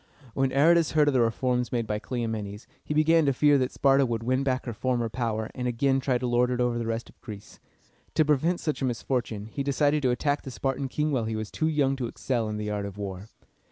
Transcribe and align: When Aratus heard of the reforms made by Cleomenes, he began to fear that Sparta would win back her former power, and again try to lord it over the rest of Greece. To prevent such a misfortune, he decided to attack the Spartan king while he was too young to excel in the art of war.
When 0.33 0.51
Aratus 0.51 0.93
heard 0.93 1.09
of 1.09 1.13
the 1.13 1.21
reforms 1.21 1.71
made 1.71 1.85
by 1.85 1.99
Cleomenes, 1.99 2.65
he 2.83 2.95
began 2.95 3.23
to 3.27 3.33
fear 3.33 3.59
that 3.59 3.71
Sparta 3.71 4.03
would 4.03 4.23
win 4.23 4.41
back 4.43 4.65
her 4.65 4.73
former 4.73 5.09
power, 5.09 5.51
and 5.53 5.67
again 5.67 5.99
try 5.99 6.17
to 6.17 6.25
lord 6.25 6.49
it 6.49 6.59
over 6.59 6.79
the 6.79 6.87
rest 6.87 7.07
of 7.07 7.21
Greece. 7.21 7.59
To 8.15 8.25
prevent 8.25 8.59
such 8.59 8.81
a 8.81 8.85
misfortune, 8.85 9.45
he 9.45 9.61
decided 9.61 10.01
to 10.01 10.09
attack 10.09 10.41
the 10.41 10.49
Spartan 10.49 10.87
king 10.87 11.11
while 11.11 11.25
he 11.25 11.35
was 11.35 11.51
too 11.51 11.67
young 11.67 11.95
to 11.97 12.07
excel 12.07 12.49
in 12.49 12.57
the 12.57 12.71
art 12.71 12.87
of 12.87 12.97
war. 12.97 13.27